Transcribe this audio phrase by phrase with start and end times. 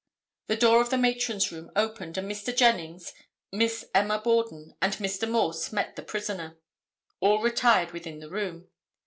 [0.47, 2.57] The door of the matron's room opened and Mr.
[2.57, 3.13] Jennings,
[3.51, 5.29] Miss Emma Borden and Mr.
[5.29, 6.57] Morse met the prisoner.
[7.19, 8.67] All retired within the room.